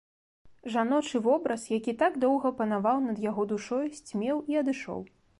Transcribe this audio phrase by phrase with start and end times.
[0.75, 4.99] Жаночы вобраз, які так доўга панаваў над яго душой, сцьмеў і адышоў.